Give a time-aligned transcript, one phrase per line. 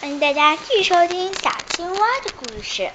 [0.00, 2.92] 欢迎大家继续收听小青蛙的故事。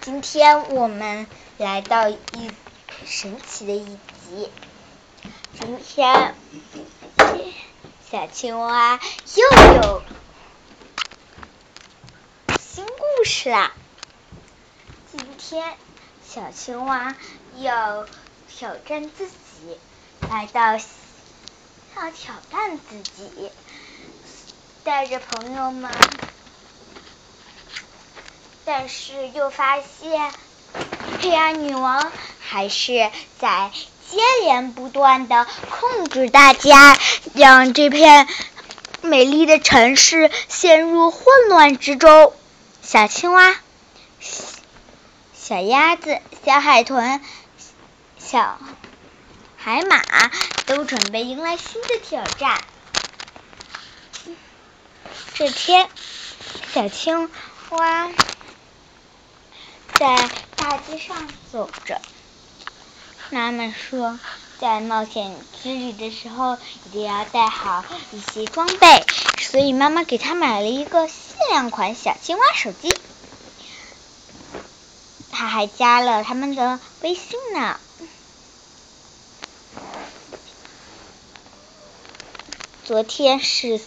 [0.00, 2.18] 今天我们来到一
[3.06, 4.50] 神奇的一集。
[5.60, 6.34] 今天
[8.10, 8.98] 小青蛙
[9.36, 10.02] 又有
[12.60, 13.72] 新故事啦。
[15.12, 15.76] 今天
[16.28, 17.14] 小青蛙
[17.58, 18.04] 要
[18.48, 19.78] 挑战自己，
[20.28, 23.52] 来到要挑战自己。
[24.84, 25.90] 带着朋友们，
[28.64, 30.32] 但是又发现
[31.20, 33.70] 黑暗女王还是在
[34.10, 36.98] 接连不断的控制大家，
[37.34, 38.26] 让这片
[39.02, 42.32] 美丽的城市陷入混乱之中。
[42.82, 43.54] 小青蛙、
[45.32, 47.22] 小鸭子、小海豚、
[48.18, 48.58] 小
[49.56, 50.02] 海马
[50.66, 52.60] 都准备迎来新的挑战。
[55.42, 55.88] 这天，
[56.72, 57.28] 小青
[57.70, 58.12] 蛙
[59.98, 62.00] 在大街上走着。
[63.30, 64.20] 妈妈说，
[64.60, 69.04] 在冒险之旅的时候，一定要带好一些装备，
[69.40, 72.96] 所以妈妈给他买了一个限量款小青蛙手机。
[75.32, 77.80] 他还加了他们的微信呢。
[82.84, 83.80] 昨天是。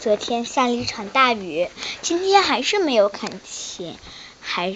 [0.00, 1.68] 昨天下了一场大雨，
[2.00, 3.98] 今天还是没有看清，
[4.40, 4.74] 还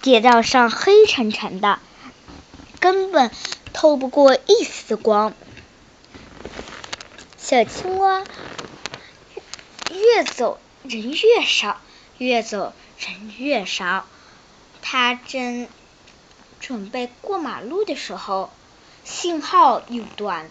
[0.00, 1.80] 街道上黑沉沉的，
[2.80, 3.30] 根本
[3.74, 5.34] 透不过一丝光。
[7.36, 8.24] 小青蛙
[9.90, 11.78] 越走人越少，
[12.16, 14.06] 越走人越少。
[14.80, 15.68] 它正
[16.58, 18.50] 准备过马路的时候，
[19.04, 20.50] 信号又断了。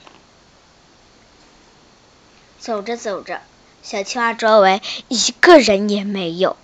[2.60, 3.42] 走着走着。
[3.84, 6.56] 小青蛙周围一个人也没有，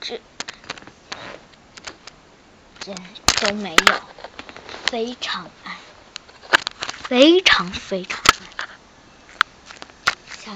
[0.00, 0.20] 这
[2.84, 2.96] 人
[3.40, 4.00] 都没有，
[4.84, 5.76] 非常暗，
[7.08, 8.22] 非常非常
[8.58, 8.68] 暗。
[10.44, 10.54] 小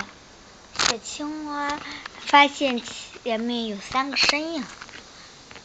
[0.79, 1.81] 小青蛙
[2.21, 2.81] 发现
[3.25, 4.65] 前面有三个身影，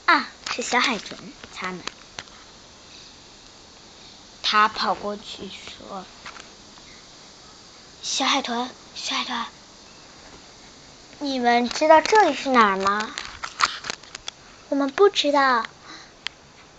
[0.06, 1.20] 啊，是小海豚
[1.54, 1.82] 他们。
[4.42, 6.06] 他跑过去说。
[8.08, 9.46] 小海豚，小海豚，
[11.18, 13.10] 你们知道这里是哪儿吗？
[14.70, 15.66] 我们不知道。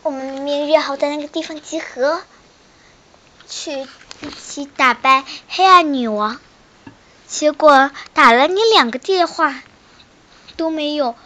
[0.04, 2.22] 我们明明约好在那个地方集合，
[3.48, 3.88] 去
[4.20, 6.40] 一起打败黑暗女王。
[7.26, 9.60] 结果打了你两个电话
[10.56, 11.16] 都没有，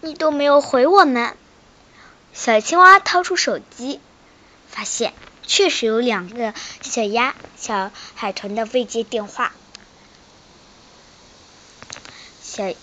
[0.00, 1.36] 你都没有回我们。
[2.32, 4.00] 小青蛙掏出手机，
[4.68, 5.14] 发现。
[5.48, 9.50] 确实有两个小鸭、小海豚的未接电话。
[12.40, 12.74] 小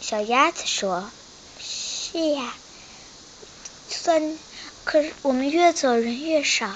[0.00, 1.10] 小鸭子说
[1.60, 2.54] ：“是呀，
[3.88, 4.38] 算，
[4.84, 6.72] 可是我们越走人越少，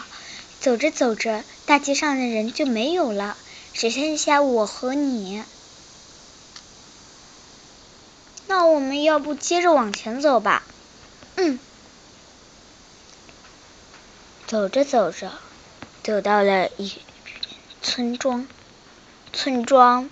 [0.61, 3.37] 走着走着，大街上的人就没有了，
[3.73, 5.45] 只剩下我和你。
[8.49, 10.65] 那我们要不接着往前走吧？”
[11.37, 11.61] 嗯。
[14.51, 15.31] 走着走着，
[16.03, 16.93] 走到了一
[17.83, 18.49] 村庄。
[19.33, 20.11] 村庄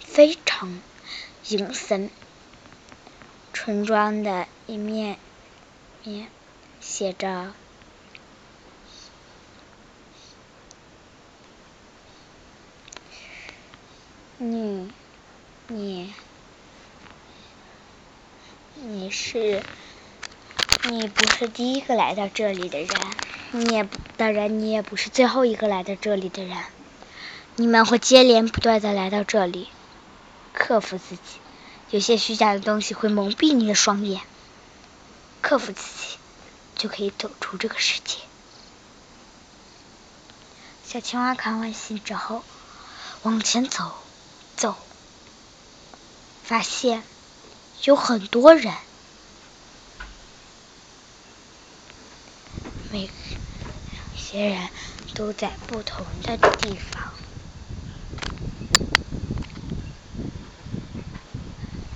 [0.00, 0.82] 非常
[1.48, 2.10] 阴森。
[3.54, 5.18] 村庄的一面
[6.04, 6.28] 面
[6.78, 7.54] 写着
[14.36, 14.92] ：“你，
[15.68, 16.12] 你，
[18.74, 19.62] 你是，
[20.82, 22.88] 你不是第一个来到这里的人。”
[23.52, 26.56] 你也不当然，你也不是最后一个来到这里的人。
[27.56, 29.68] 你们会接连不断的来到这里，
[30.52, 31.20] 克服自己。
[31.90, 34.22] 有些虚假的东西会蒙蔽你的双眼，
[35.42, 36.16] 克服自己，
[36.76, 38.18] 就可以走出这个世界。
[40.86, 42.44] 小青蛙看完信之后，
[43.22, 43.92] 往前走，
[44.56, 44.76] 走，
[46.44, 47.02] 发现
[47.82, 48.72] 有很多人。
[52.92, 53.08] 每
[54.30, 54.68] 些人
[55.16, 57.02] 都在不同的地方，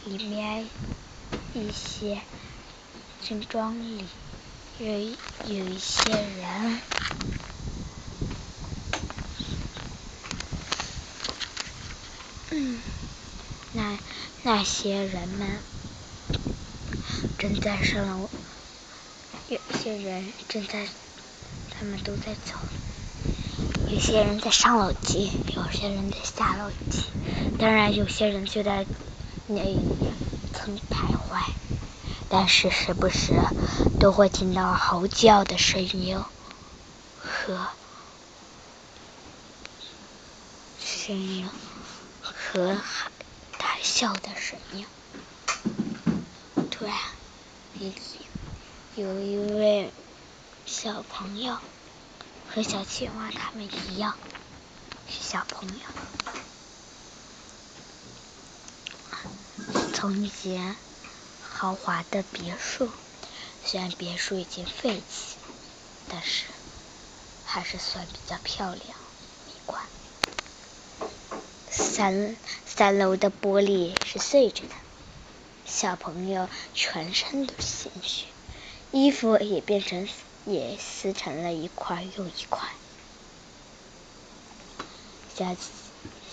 [0.05, 0.69] 里面
[1.53, 2.21] 一些
[3.23, 4.05] 村庄里
[4.79, 6.81] 有有一些人，
[12.51, 12.83] 嗯，
[13.75, 13.97] 那
[14.43, 15.63] 那些人们
[17.39, 18.29] 正在上楼。
[19.49, 20.89] 有些人正在，
[21.85, 22.55] 他们都在走。
[23.91, 27.03] 有些人在上楼梯，有些人在下楼梯，
[27.59, 28.87] 当然有些人就在
[29.49, 29.79] 那一
[30.55, 31.43] 层徘徊。
[32.31, 33.35] 但是时不时
[34.01, 36.19] 都会听到嚎叫的声音
[37.19, 37.69] 和
[40.81, 41.47] 声音
[42.23, 42.79] 和
[43.59, 44.87] 大笑的声音。
[46.71, 46.95] 突然，
[48.97, 49.93] 有一位
[50.67, 51.59] 小朋友
[52.49, 54.17] 和小青蛙他们一样
[55.09, 55.75] 是小朋友，
[59.93, 60.77] 从前。
[61.57, 62.91] 豪华的别墅，
[63.65, 65.37] 虽然别墅已经废弃，
[66.09, 66.47] 但是
[67.47, 68.85] 还是算比较漂亮、
[69.47, 69.81] 美观。
[71.71, 72.37] 三
[72.67, 74.75] 三楼的玻璃是碎着的，
[75.65, 78.27] 小朋友全身都是鲜血，
[78.91, 80.09] 衣服也变成
[80.47, 82.69] 也撕成了一块又一块。
[85.35, 85.57] 小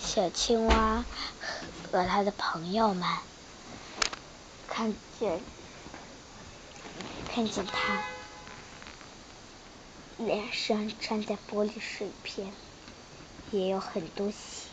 [0.00, 1.04] 小青蛙
[1.90, 3.08] 和他的朋友们。
[4.68, 5.40] 看见，
[7.28, 8.02] 看见他
[10.16, 12.52] 脸上沾的玻璃碎片，
[13.50, 14.68] 也有很多血。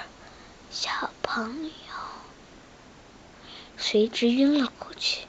[0.69, 1.71] 小朋友。”
[3.75, 5.25] 随之晕了过去。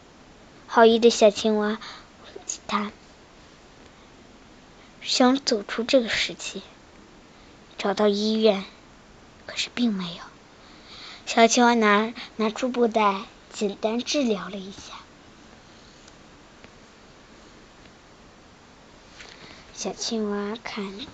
[0.66, 1.78] 好意的小青蛙，
[2.66, 2.92] 他
[5.00, 6.60] 想走出这个世界，
[7.78, 8.66] 找到医院，
[9.46, 10.22] 可是并没有。
[11.24, 14.92] 小青蛙拿拿出布袋，简单治疗了一下。
[19.72, 21.08] 小青蛙看见。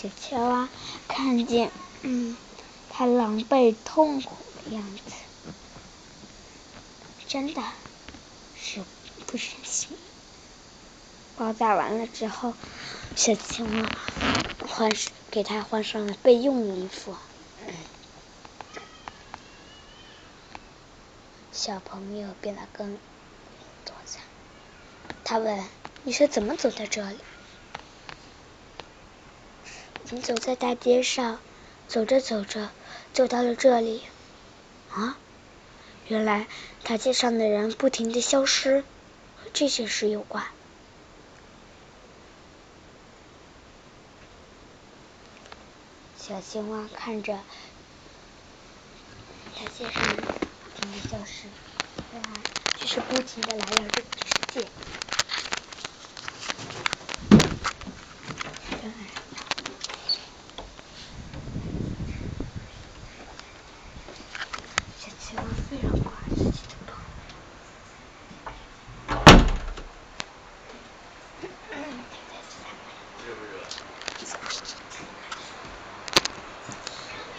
[0.00, 0.68] 小青蛙
[1.08, 1.72] 看见，
[2.02, 2.36] 嗯，
[2.88, 5.12] 他狼狈痛苦的样子，
[7.26, 7.60] 真的
[8.54, 8.84] 是
[9.26, 9.98] 不忍心。
[11.36, 12.54] 包扎完了之后，
[13.16, 13.90] 小青蛙
[14.68, 14.92] 换
[15.32, 17.16] 给他换上了备用衣服。
[21.50, 22.96] 小朋友变得更
[23.84, 24.20] 多彩。
[25.24, 25.64] 他问
[26.04, 27.18] ：“你是怎么走到这里？”
[30.10, 31.38] 你走在大街上，
[31.86, 32.70] 走着走着，
[33.12, 34.02] 走到了这里。
[34.90, 35.18] 啊，
[36.06, 36.46] 原来
[36.82, 38.80] 大街上的人不停的消失，
[39.36, 40.46] 和这件事有关。
[46.16, 47.34] 小青蛙看着
[49.54, 50.22] 大街上不
[50.80, 51.48] 停的消失，
[52.14, 52.30] 原来
[52.78, 54.66] 就是不停的来到这个世界。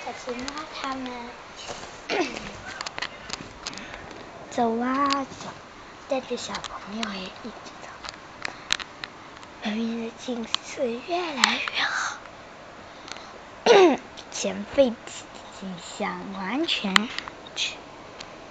[0.05, 1.11] 小青蛙他们
[4.59, 5.47] 走啊走，
[6.09, 7.87] 带着小朋友也一起走，
[9.63, 12.17] 外面的景色越来越好，
[14.33, 17.07] 前废弃的景象完全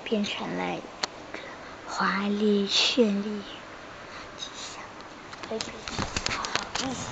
[0.02, 0.78] 变成了
[1.86, 3.42] 华丽绚丽。
[4.38, 4.82] 景象，
[5.50, 5.68] 非常
[6.38, 6.42] 好
[6.78, 7.10] 意思。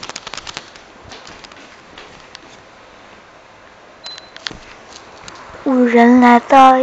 [5.65, 6.79] 五人来到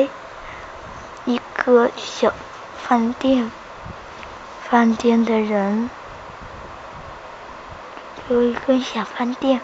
[1.66, 2.34] 个小
[2.84, 3.50] 饭店，
[4.70, 5.90] 饭店的人
[8.28, 9.62] 有一个小饭店，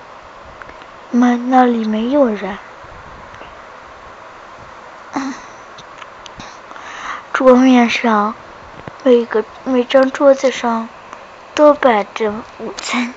[1.12, 2.58] 门那里没有人，
[7.34, 8.34] 桌面上
[9.04, 10.88] 每个每张桌子上
[11.54, 13.14] 都摆着午餐。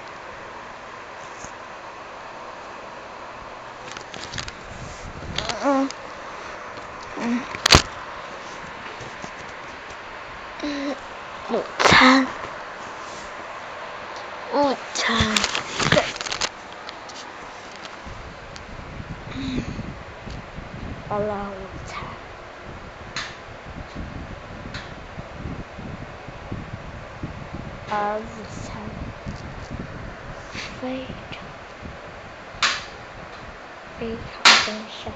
[11.51, 12.27] 午餐，
[14.55, 15.15] 午餐，
[19.35, 19.62] 嗯，
[21.09, 21.55] 好了，午
[21.87, 22.01] 餐，
[27.91, 28.21] 而午
[28.51, 28.73] 餐
[30.81, 31.37] 非常
[34.01, 35.12] 非常丰盛，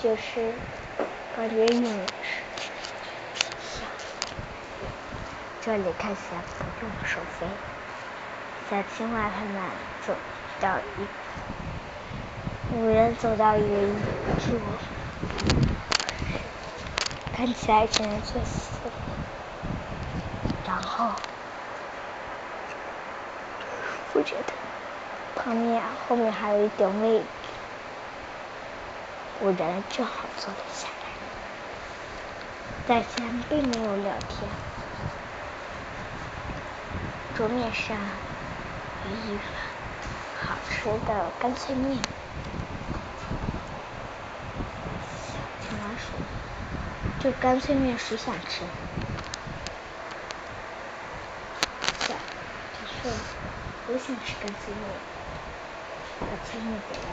[0.00, 0.52] 就是
[1.36, 1.84] 感觉饮
[2.22, 2.46] 食。
[5.60, 6.14] 这里看
[6.82, 7.46] 用手飞。
[8.68, 9.62] 小青蛙他们
[10.06, 10.14] 走
[10.60, 11.06] 到一，
[12.74, 13.92] 五人走到一个椅
[14.40, 14.60] 子，
[17.36, 18.90] 看起来只能坐四个，
[20.66, 21.12] 然后
[24.14, 24.52] 我觉得
[25.36, 27.24] 旁边后面还有一点位置，
[29.40, 30.94] 五人正好坐了下来。
[32.88, 34.48] 大家并没有聊天，
[37.36, 37.94] 桌面上
[39.04, 39.42] 有一碗
[40.40, 41.98] 好吃的干脆面。
[45.12, 46.16] 小青蛙说
[47.20, 48.64] ：“这干脆面谁想吃？”
[52.08, 52.14] 小
[52.72, 53.12] 他说
[53.92, 54.82] ：“我想吃干脆面。”
[56.18, 57.04] 把脆面给了。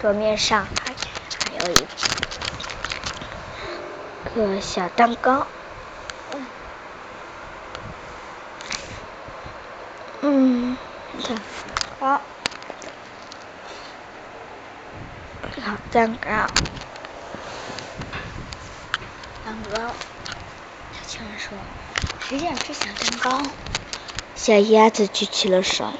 [0.00, 1.74] 桌面上还还有一。
[4.36, 5.46] 个小蛋糕，
[6.34, 6.46] 嗯，
[11.22, 11.36] 蛋
[12.00, 12.20] 糕，
[15.56, 16.30] 小蛋糕，
[19.44, 19.78] 蛋糕。
[20.92, 21.56] 小青说
[22.20, 23.42] ：“谁想吃小蛋糕？”
[24.34, 25.92] 小鸭子举起了手，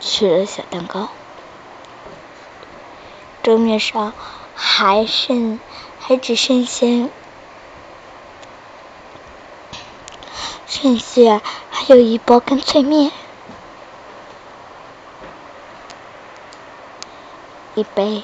[0.00, 1.08] 吃了小蛋糕。
[3.42, 4.12] 桌面上
[4.54, 5.58] 还剩。
[6.06, 6.86] 还只剩下，
[10.66, 13.10] 剩下还有一包干脆面，
[17.74, 18.22] 一杯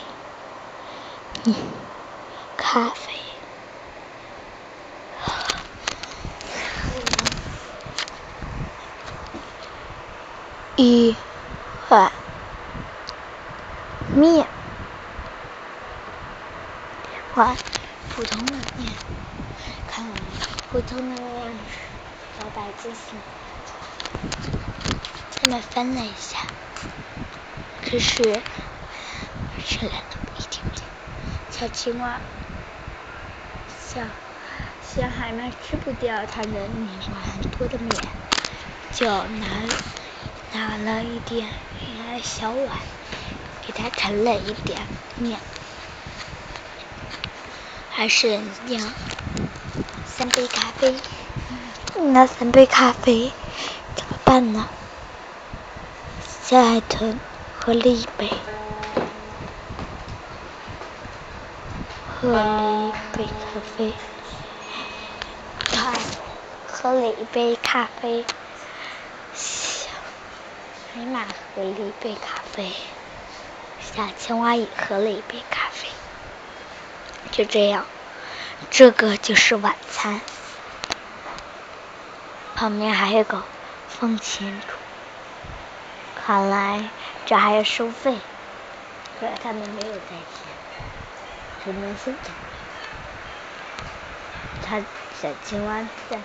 [2.57, 3.13] 咖啡，
[10.77, 11.17] 一
[11.89, 12.13] 碗
[14.15, 14.47] 面。
[17.35, 17.57] 碗
[18.11, 18.93] 普通的面，
[19.89, 20.07] 看
[20.71, 22.93] 普通的面是老百姓。
[25.43, 26.39] 他们分了一下，
[27.83, 28.41] 可是
[29.87, 30.83] 一点点。
[31.51, 32.19] 小青蛙
[33.79, 34.01] 小
[34.83, 37.91] 小海鳗吃不掉它的那碗多的面，
[38.93, 39.47] 就拿
[40.53, 41.49] 拿了一点
[41.99, 42.79] 拿小碗，
[43.67, 44.81] 给它盛了一点
[45.17, 45.39] 面。
[47.91, 48.93] 还是两
[50.07, 50.95] 三杯咖啡，
[51.97, 53.33] 那三杯咖啡
[53.95, 54.69] 怎么办呢？
[56.43, 57.21] 小海豚
[57.59, 58.31] 喝了一杯，
[62.23, 63.95] 喝了一杯咖啡，
[65.73, 65.95] 他
[66.67, 68.27] 喝了一杯咖啡，
[69.33, 69.89] 小
[70.93, 72.73] 海马喝了一杯咖啡，
[73.81, 75.89] 小青蛙也喝了一杯咖啡。
[77.31, 77.87] 就这样，
[78.71, 80.21] 这个就是晚餐。
[82.55, 83.43] 旁边还有个
[83.89, 84.61] 风琴，
[86.15, 86.91] 看来
[87.25, 88.19] 这还要收费。
[89.19, 90.01] 可是他们没有在
[91.65, 92.31] 钱，只能现在。
[94.63, 94.81] 他
[95.21, 96.19] 小青蛙在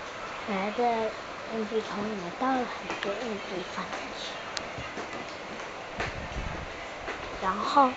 [0.48, 1.12] 来的
[1.54, 4.38] 硬币桶里面倒了很多硬币放进去，
[7.42, 7.92] 然后。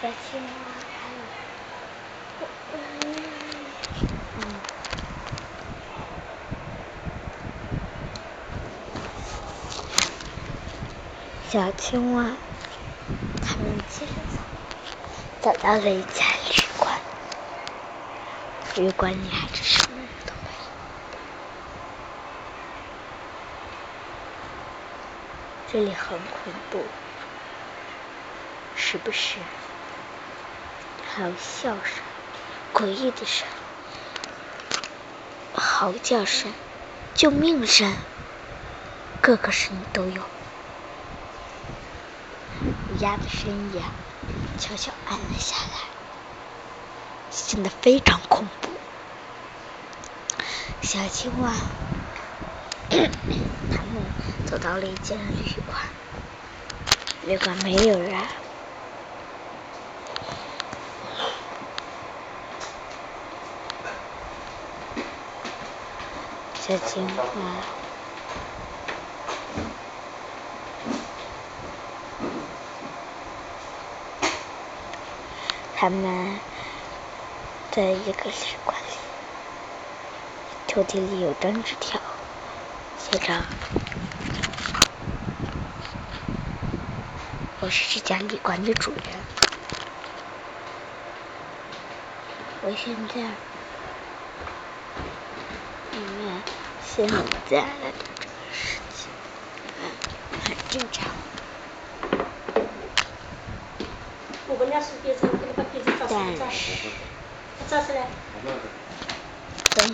[0.00, 0.48] 小青蛙
[0.88, 1.18] 还有，
[2.70, 4.62] 嗯，
[11.50, 12.24] 小青蛙
[13.40, 14.12] 他们接着
[15.40, 17.00] 走，走到了一家旅馆，
[18.76, 20.68] 旅馆里还是什么人都没有，
[25.72, 26.84] 这里很恐怖，
[28.76, 29.38] 是不是？
[31.10, 32.04] 还有笑声、
[32.74, 33.48] 诡异的声、
[35.54, 36.52] 嚎叫声、
[37.14, 37.96] 救命声，
[39.22, 40.22] 各个声音都有。
[42.98, 43.80] 乌鸦的声音
[44.58, 45.78] 悄悄暗了下来，
[47.30, 48.72] 显得非常恐怖。
[50.82, 51.54] 小青蛙
[53.70, 54.12] 他们
[54.44, 55.80] 走到了一间旅馆，
[57.20, 58.28] 旅馆没有人。
[66.58, 67.77] 小青蛙，
[75.80, 76.40] 他们
[77.70, 78.88] 在一个旅馆里，
[80.66, 82.02] 抽屉里有张纸条，
[82.96, 83.46] 写着
[87.62, 89.24] ：“我是这家旅馆的主人，
[92.58, 93.38] 我现在
[95.90, 96.42] 因为
[96.80, 99.14] 现里在的这个事情
[100.40, 101.16] 很正常。”
[104.58, 106.16] 但是，
[109.74, 109.86] 但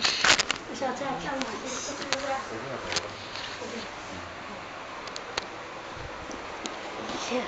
[7.19, 7.43] 是，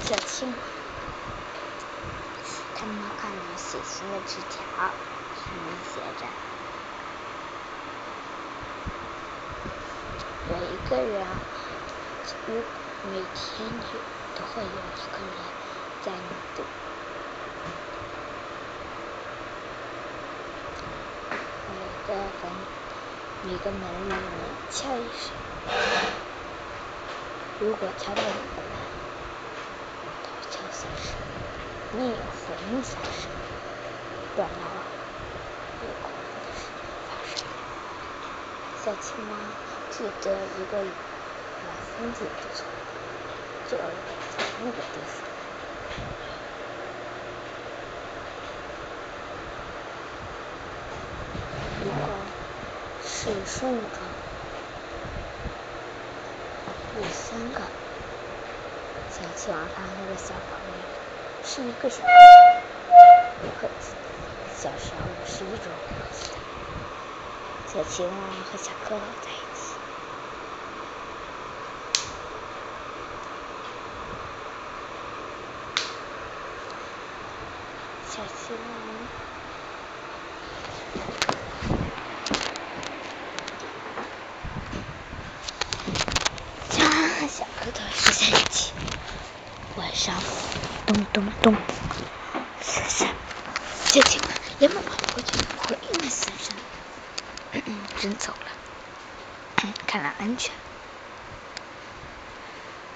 [0.00, 0.54] 小青，
[2.74, 4.64] 他们看到写信的纸条，
[5.32, 6.26] 上面写着
[10.48, 11.26] ：“有一个人，
[12.46, 12.62] 如
[13.10, 13.86] 每天就
[14.34, 15.36] 都会有一个人
[16.02, 16.62] 在你的
[21.66, 21.74] 每
[22.06, 22.52] 个房
[23.42, 25.32] 每个门里面敲一声，
[27.58, 28.36] 如果敲不来。”
[31.96, 33.30] 你有回应三声，
[34.34, 34.82] 断了
[35.80, 37.46] 有可能的事情发生。
[38.74, 39.38] 小青蛙
[39.96, 42.66] 记得一个老孙子不错，
[43.70, 43.84] 就在
[44.58, 45.22] 那个地方。
[51.80, 51.92] 一个
[53.04, 53.98] 是十五个，
[56.96, 57.60] 有三个。
[59.10, 60.74] 小青蛙和那个小朋友。
[61.44, 62.02] 是一个小，
[63.60, 63.68] 和
[64.56, 65.70] 小时候是一种。
[67.72, 68.12] 小青蛙
[68.50, 69.62] 和小蝌蚪在一起。
[78.16, 78.62] 小青蛙，
[86.70, 88.72] 青蛙和小蝌蚪睡在一起，
[89.74, 90.14] 晚上。
[90.86, 91.56] 咚咚咚！
[92.60, 93.08] 三声，
[93.84, 94.28] 小青蛙
[94.60, 96.54] 连忙跑过去回应了三声，
[98.00, 100.54] 真走了，看来安全。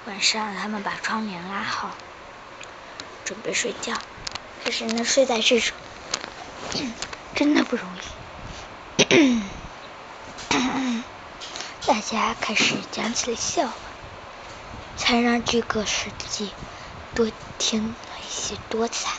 [0.05, 1.97] 晚上，他们把窗帘拉好，
[3.25, 3.95] 准备睡觉。
[4.69, 5.75] 可是能睡在这种，
[7.33, 7.89] 真的不容
[8.99, 9.41] 易。
[11.87, 13.73] 大家开始讲起了笑话，
[14.95, 16.49] 才让这个世界。
[17.15, 19.17] 多添了一些多彩，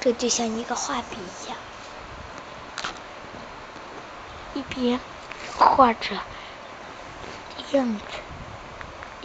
[0.00, 1.56] 这就像一个画笔一样，
[4.54, 4.98] 一边
[5.56, 6.20] 画着
[7.70, 8.02] 样子，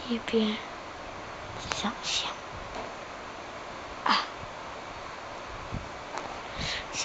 [0.08, 0.56] 一边
[1.80, 2.30] 想象
[4.04, 4.20] 啊，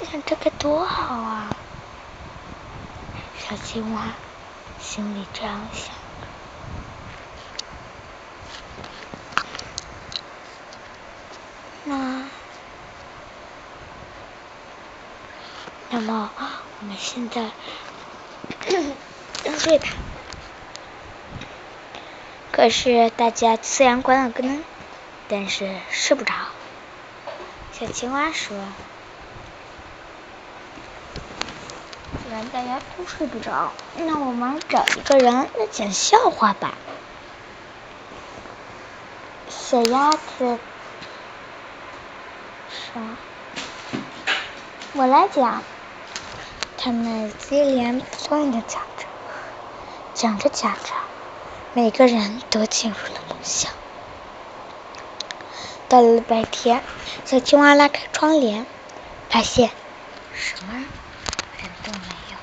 [0.05, 1.49] 想这该多好啊！
[3.39, 4.09] 小青蛙
[4.79, 5.91] 心里这样想。
[11.85, 12.23] 那，
[15.89, 16.29] 那么
[16.81, 17.49] 我们现在
[19.45, 19.87] 入睡吧。
[22.51, 24.61] 可是大家虽然关了灯，
[25.29, 26.33] 但是睡不着。
[27.71, 28.57] 小青蛙说
[32.23, 36.73] ：“既然大家都睡不着，那我们找一个人来讲笑话吧。”
[39.49, 40.57] 小鸭子。
[44.93, 45.61] 我来讲，
[46.77, 49.05] 他们接连不断的讲着，
[50.15, 50.93] 讲着讲着，
[51.73, 53.71] 每个人都进入了梦乡。
[55.87, 56.83] 到了白天，
[57.25, 58.65] 小青蛙拉开窗帘，
[59.29, 59.69] 发现
[60.33, 62.37] 什么人都没有。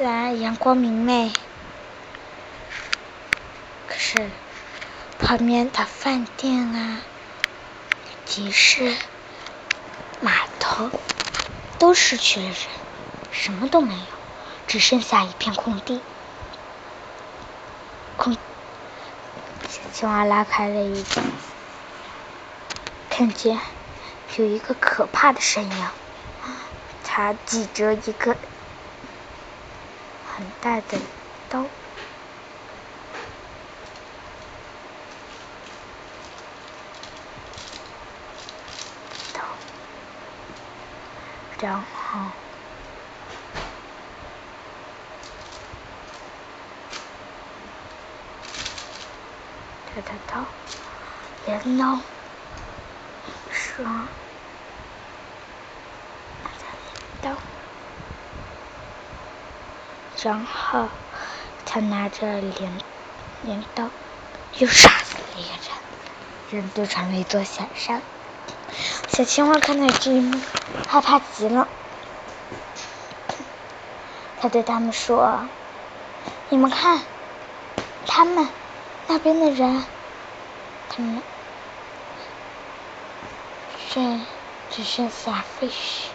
[0.00, 1.30] 自然阳光明媚，
[3.84, 4.30] 可是
[5.18, 7.02] 旁边的饭店啊。
[8.24, 8.96] 集市、
[10.18, 10.90] 码头
[11.78, 12.56] 都失去了人，
[13.30, 14.06] 什么都没有，
[14.66, 16.00] 只剩下一片空地。
[18.16, 18.38] 空，
[19.68, 21.22] 小青蛙拉开了一个，
[23.10, 23.60] 看见
[24.38, 25.88] 有一个可怕的身影，
[27.04, 28.34] 它举着一个
[30.60, 30.98] 大的
[31.48, 31.64] 刀。
[41.62, 42.18] 然后，
[49.94, 50.42] 他的刀，
[51.44, 51.98] 镰刀，
[53.50, 54.08] 双，
[60.22, 60.88] 然后
[61.64, 62.72] 他拿着镰
[63.42, 63.88] 镰刀，
[64.58, 65.48] 又杀死了一个
[66.50, 68.02] 人，人堆成了一座小山。
[69.08, 70.38] 小青蛙看到这一幕，
[70.86, 71.66] 害怕极了。
[74.40, 75.48] 他对他们说
[76.50, 77.00] ：“你们看，
[78.06, 78.48] 他们
[79.06, 79.84] 那边的人，
[80.88, 81.22] 他们
[83.88, 84.24] 剩
[84.70, 86.08] 只剩下废墟。”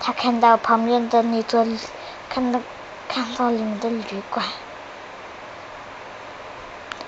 [0.00, 1.66] 他看到旁边的那座，
[2.38, 2.62] 看到
[3.08, 4.46] 看到里面的旅馆，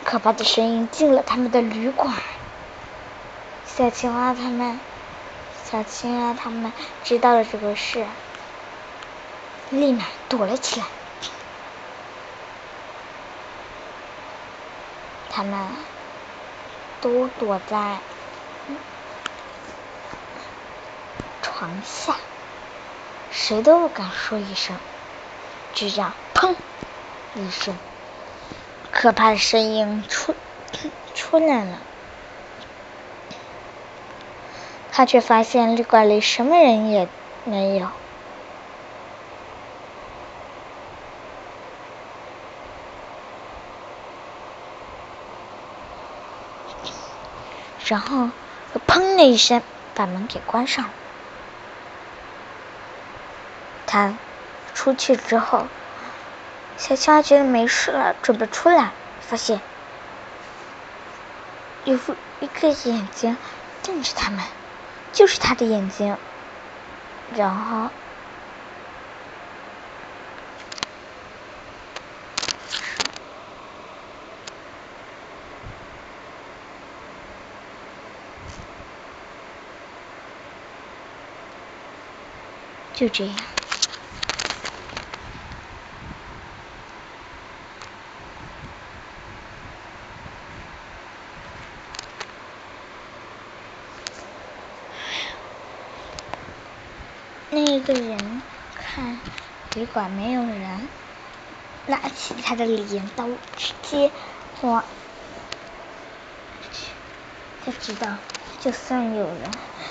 [0.04, 2.16] 可怕的声音进了他们的旅馆。
[3.64, 4.80] 小青蛙他们，
[5.64, 6.72] 小青蛙他们
[7.04, 8.04] 知道了这个事，
[9.70, 10.86] 立马躲了起来。
[15.28, 15.68] 他们
[17.00, 17.98] 都躲在
[21.40, 22.16] 床下，
[23.30, 24.76] 谁都不敢说一声。
[25.74, 26.54] 就这样，砰
[27.34, 27.74] 一声，
[28.92, 30.34] 可怕的声音出
[31.14, 31.78] 出来了。
[34.92, 37.08] 他却发现旅馆里什么人也
[37.44, 37.88] 没有，
[47.86, 48.28] 然后
[48.86, 49.62] 砰的一声
[49.94, 50.90] 把门给关上了。
[53.86, 54.14] 他
[54.80, 55.66] 出去之后，
[56.78, 59.60] 小青蛙觉得没事了，准备出来，发现
[61.84, 61.94] 有
[62.40, 63.36] 一个眼睛
[63.82, 64.42] 瞪着他们。
[65.12, 66.16] 就是他的眼睛，
[67.36, 67.90] 然后
[82.94, 83.36] 就这样。
[97.52, 98.42] 那个人
[98.74, 99.20] 看
[99.74, 100.88] 旅馆没有人，
[101.86, 103.26] 拿起他的镰刀
[103.56, 104.12] 直接
[104.62, 104.84] 往，
[107.60, 108.18] 他知道
[108.60, 109.50] 就算有人，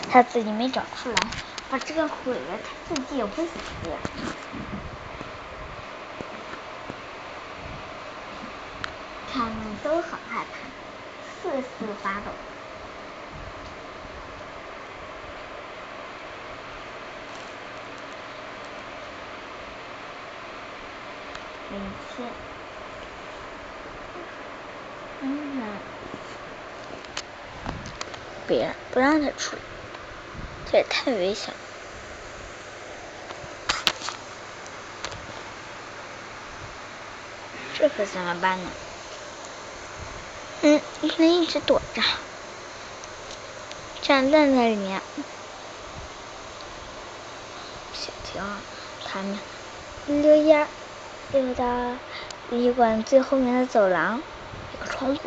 [0.09, 1.21] 他自己没找出来，
[1.69, 3.53] 把这个毁了，他自己也会死。
[9.27, 10.67] 他们都很害怕，
[11.41, 12.31] 瑟瑟发抖。
[21.71, 22.23] 一切，
[25.21, 25.79] 嗯，
[28.47, 29.61] 别不让他出来，
[30.65, 31.59] 这也太危险了。
[37.75, 38.71] 这可怎么办呢？
[40.61, 42.01] 嗯，只能一直躲着，
[44.01, 45.03] 站在里面。
[47.93, 48.59] 小青蛙
[49.05, 49.39] 他们
[50.07, 50.67] 溜烟。
[51.31, 51.99] 溜到
[52.49, 54.23] 旅馆最后面的走廊，
[54.71, 55.21] 有个窗户，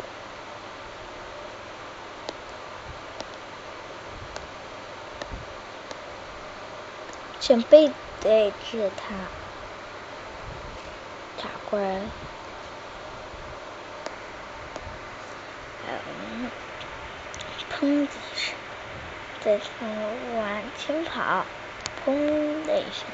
[7.39, 7.89] 准备
[8.19, 9.15] 对着他
[11.41, 12.01] 打过来。
[15.87, 16.51] 嗯，
[17.71, 18.55] 砰的一声，
[19.39, 21.45] 再从往前跑，
[22.03, 23.05] 砰的一声，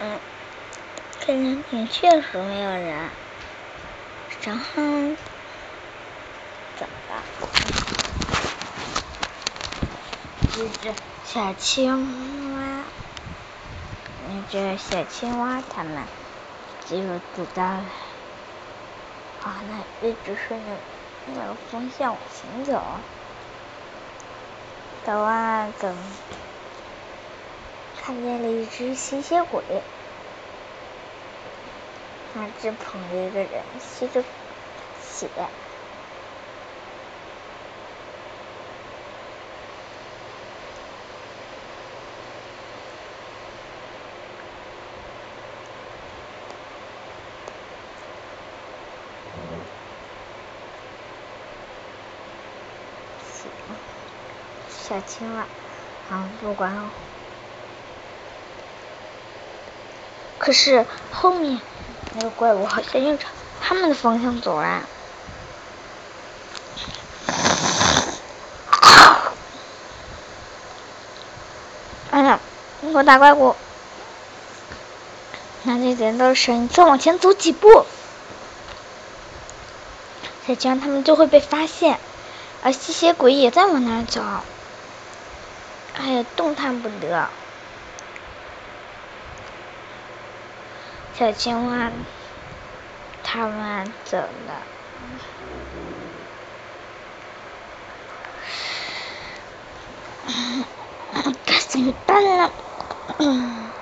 [0.00, 0.18] 嗯。
[1.28, 3.10] 看人影确实没有人，
[4.44, 4.64] 然后
[6.78, 7.22] 怎么了？
[10.56, 10.94] 一只
[11.26, 12.82] 小青蛙，
[14.30, 16.02] 一只小青蛙，它们
[16.86, 16.96] 就
[17.36, 17.84] 走到了
[19.44, 20.72] 啊，那一直顺着
[21.26, 22.82] 那个方向往前走，
[25.04, 25.94] 走啊走，
[28.00, 29.62] 看见了一只吸血鬼。
[32.38, 34.22] 他只捧着一个人，吸着
[35.02, 35.28] 血。
[54.70, 55.44] 小青蛙，
[56.08, 56.72] 啊，不管。
[60.38, 61.60] 可是后面。
[62.20, 63.28] 那个怪物好像又朝
[63.60, 64.82] 他们的方向走啊！
[72.10, 72.40] 哎呀，
[72.80, 73.54] 你给我打怪物！
[75.62, 77.86] 拿着剪刀绳，再往前走几步，
[80.44, 82.00] 再这样他们就会被发现。
[82.64, 84.20] 而吸血鬼也在往那儿走，
[85.94, 87.28] 哎呀，动弹不得。
[91.18, 91.90] 小青蛙，
[93.24, 94.62] 他们走了，
[101.44, 102.52] 该怎么办呢？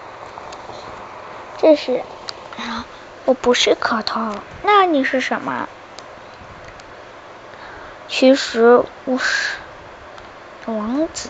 [1.61, 2.03] 这是，
[3.27, 5.69] 我不是壳头，那你是什么？
[8.09, 9.59] 其实我是
[10.65, 11.29] 王子，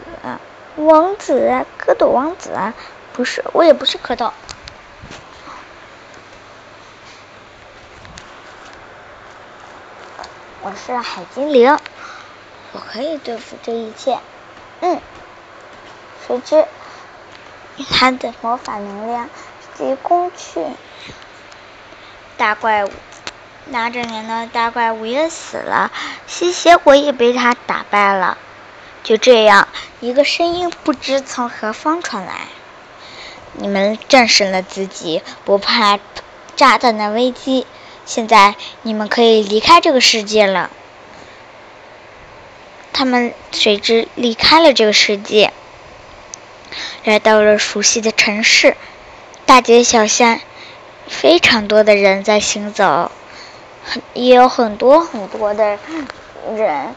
[0.77, 2.57] 王子，蝌蚪王子，
[3.12, 4.31] 不是，我也不是蝌蚪，
[10.77, 11.79] 是海精灵，
[12.73, 14.19] 我可以对付这一切。
[14.81, 15.01] 嗯，
[16.27, 16.65] 谁知
[17.91, 19.29] 他的魔法能量
[19.77, 20.65] 急攻去，
[22.37, 22.93] 大怪物。
[23.69, 25.91] 拿着镰刀的大怪物也死了，
[26.29, 28.39] 吸血鬼也被他打败了。
[29.03, 29.67] 就这样，
[30.01, 32.43] 一个声音不知从何方传来
[33.55, 35.99] ：“你们战胜了自己，不怕
[36.55, 37.67] 炸弹的危机。
[38.07, 40.71] 现在你们可以离开这个世界了。”
[42.95, 45.53] 他们随之离开了这个世界，
[47.05, 48.75] 来到了熟悉的城市，
[49.45, 50.40] 大街小巷，
[51.07, 53.11] 非常多的人在行走。
[53.85, 55.79] 很也有很多很多的
[56.57, 56.95] 人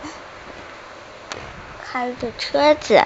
[1.86, 3.04] 开着车子，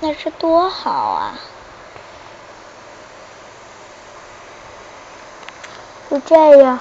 [0.00, 1.38] 那是多好啊！
[6.12, 6.78] 就这样，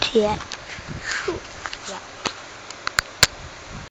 [0.00, 0.36] 天。